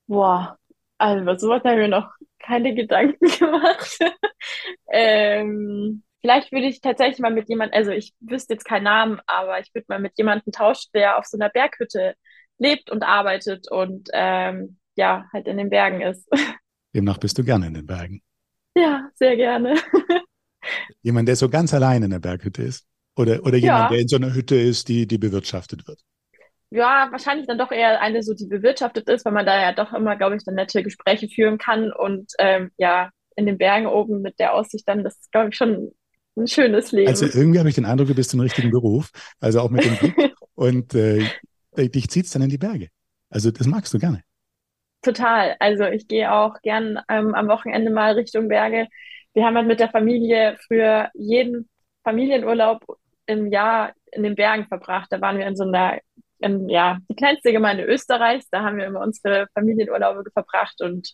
[0.08, 0.58] Boah,
[0.98, 4.00] also über sowas habe ich mir noch keine Gedanken gemacht.
[4.92, 9.60] ähm, vielleicht würde ich tatsächlich mal mit jemandem, also ich wüsste jetzt keinen Namen, aber
[9.60, 12.16] ich würde mal mit jemandem tauschen, der auf so einer Berghütte
[12.58, 16.28] lebt und arbeitet und ähm, ja, halt in den Bergen ist.
[16.94, 18.22] Demnach bist du gerne in den Bergen.
[18.76, 19.76] Ja, sehr gerne.
[21.02, 22.89] Jemand, der so ganz allein in der Berghütte ist.
[23.20, 23.90] Oder, oder jemand, ja.
[23.90, 26.00] der in so einer Hütte ist, die, die bewirtschaftet wird.
[26.70, 29.92] Ja, wahrscheinlich dann doch eher eine, so die bewirtschaftet ist, weil man da ja doch
[29.92, 31.92] immer, glaube ich, dann nette Gespräche führen kann.
[31.92, 35.58] Und ähm, ja, in den Bergen oben mit der Aussicht dann, das ist, glaube ich,
[35.58, 35.92] schon
[36.38, 37.10] ein schönes Leben.
[37.10, 39.10] Also irgendwie habe ich den Eindruck, du bist im richtigen Beruf.
[39.42, 40.34] Also auch mit dem Blick.
[40.56, 41.26] und äh,
[41.76, 42.88] dich zieht es dann in die Berge.
[43.30, 44.24] Also das magst du gerne.
[45.02, 45.58] Total.
[45.60, 48.88] Also ich gehe auch gern ähm, am Wochenende mal Richtung Berge.
[49.34, 51.68] wir haben halt mit der Familie früher jeden
[52.06, 52.86] Familienurlaub
[53.30, 55.08] im Jahr in den Bergen verbracht.
[55.12, 56.00] Da waren wir in so einer,
[56.40, 58.50] in, ja, die kleinste Gemeinde Österreichs.
[58.50, 61.14] Da haben wir immer unsere Familienurlaube verbracht und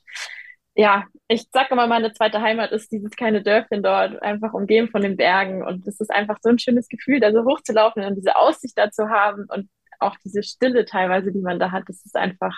[0.77, 5.01] ja, ich sage immer, meine zweite Heimat ist dieses kleine Dörfchen dort, einfach umgeben von
[5.01, 5.63] den Bergen.
[5.63, 8.91] Und es ist einfach so ein schönes Gefühl, da so hochzulaufen und diese Aussicht da
[8.91, 11.83] zu haben und auch diese Stille teilweise, die man da hat.
[11.87, 12.53] Das ist einfach,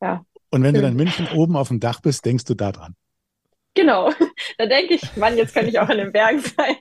[0.00, 0.24] ja.
[0.50, 0.76] Und wenn schön.
[0.76, 2.96] du dann in München oben auf dem Dach bist, denkst du da dran?
[3.74, 4.10] Genau,
[4.58, 6.76] da denke ich, Mann, jetzt kann ich auch in den Bergen sein.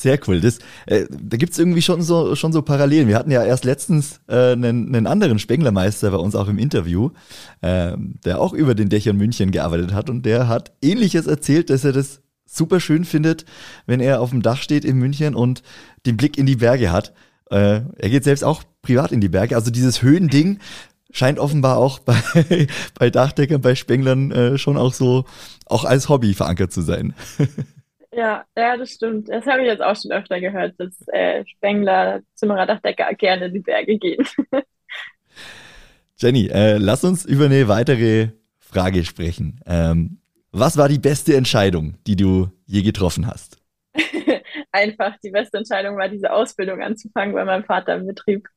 [0.00, 0.40] Sehr cool.
[0.40, 3.06] Das, äh, da gibt's irgendwie schon so, schon so Parallelen.
[3.06, 7.10] Wir hatten ja erst letztens äh, einen, einen anderen Spenglermeister bei uns auch im Interview,
[7.60, 11.84] äh, der auch über den Dächern München gearbeitet hat und der hat ähnliches erzählt, dass
[11.84, 13.44] er das super schön findet,
[13.84, 15.62] wenn er auf dem Dach steht in München und
[16.06, 17.12] den Blick in die Berge hat.
[17.50, 19.54] Äh, er geht selbst auch privat in die Berge.
[19.54, 20.60] Also dieses Höhending
[21.12, 22.16] scheint offenbar auch bei,
[22.98, 25.26] bei Dachdeckern, bei Spenglern äh, schon auch so
[25.66, 27.12] auch als Hobby verankert zu sein.
[28.12, 29.28] Ja, ja, das stimmt.
[29.28, 33.54] Das habe ich jetzt auch schon öfter gehört, dass äh, Spengler, Zimmerer, Dachdecker gerne in
[33.54, 34.26] die Berge gehen.
[36.18, 39.60] Jenny, äh, lass uns über eine weitere Frage sprechen.
[39.64, 40.18] Ähm,
[40.50, 43.58] was war die beste Entscheidung, die du je getroffen hast?
[44.72, 48.48] Einfach die beste Entscheidung war, diese Ausbildung anzufangen bei meinem Vater im Betrieb.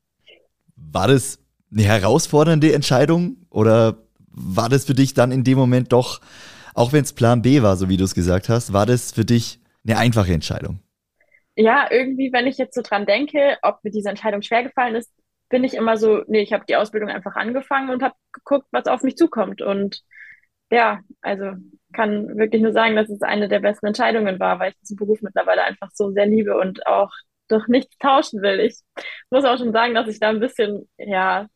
[0.75, 1.39] War das
[1.71, 3.97] eine herausfordernde Entscheidung oder
[4.29, 6.21] war das für dich dann in dem Moment doch
[6.73, 9.25] auch wenn es Plan B war, so wie du es gesagt hast, war das für
[9.25, 10.79] dich eine einfache Entscheidung?
[11.55, 15.12] Ja, irgendwie, wenn ich jetzt so dran denke, ob mir diese Entscheidung schwer gefallen ist,
[15.49, 18.88] bin ich immer so, nee, ich habe die Ausbildung einfach angefangen und habe geguckt, was
[18.88, 19.62] auf mich zukommt.
[19.62, 20.01] Und
[20.71, 21.51] ja, also
[21.93, 25.21] kann wirklich nur sagen, dass es eine der besten Entscheidungen war, weil ich diesen Beruf
[25.21, 27.12] mittlerweile einfach so sehr liebe und auch
[27.49, 28.59] doch nichts tauschen will.
[28.62, 28.81] Ich
[29.29, 31.47] muss auch schon sagen, dass ich da ein bisschen, ja,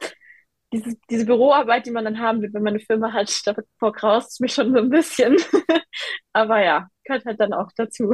[0.74, 4.34] diese, diese Büroarbeit, die man dann haben will, wenn man eine Firma hat, davor graust
[4.34, 5.38] es mich schon so ein bisschen.
[6.34, 8.14] Aber ja, gehört halt dann auch dazu.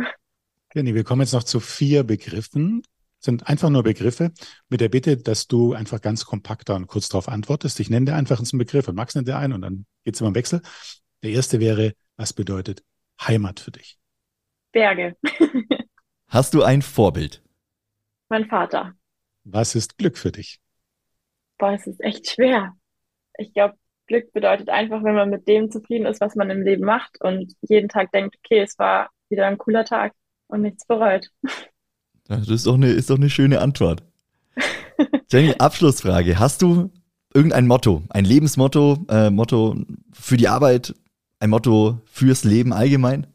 [0.74, 2.84] Jenny, wir kommen jetzt noch zu vier Begriffen.
[3.20, 4.32] Sind einfach nur Begriffe
[4.68, 7.80] mit der Bitte, dass du einfach ganz kompakter und kurz darauf antwortest.
[7.80, 10.22] Ich nenne dir einfach einen Begriff und Max nennt dir einen und dann geht es
[10.22, 10.62] immer im Wechsel.
[11.24, 12.84] Der erste wäre, was bedeutet
[13.22, 13.98] Heimat für dich?
[14.74, 15.16] Berge.
[16.28, 17.42] Hast du ein Vorbild?
[18.28, 18.94] Mein Vater.
[19.46, 20.60] Was ist Glück für dich?
[21.64, 22.76] Boah, es ist echt schwer.
[23.38, 23.76] Ich glaube,
[24.08, 27.54] Glück bedeutet einfach, wenn man mit dem zufrieden ist, was man im Leben macht und
[27.62, 30.12] jeden Tag denkt, okay, es war wieder ein cooler Tag
[30.48, 31.30] und nichts bereut.
[32.26, 34.04] Das ist doch eine, ist doch eine schöne Antwort.
[35.32, 36.38] Jenny, Abschlussfrage.
[36.38, 36.92] Hast du
[37.34, 39.78] irgendein Motto, ein Lebensmotto, äh, Motto
[40.12, 40.94] für die Arbeit,
[41.40, 43.26] ein Motto fürs Leben allgemein?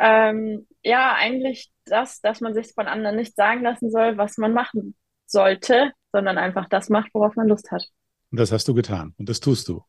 [0.00, 4.52] Ähm, ja, eigentlich das, dass man sich von anderen nicht sagen lassen soll, was man
[4.52, 7.88] machen sollte, sondern einfach das macht, worauf man Lust hat.
[8.30, 9.82] Und das hast du getan und das tust du.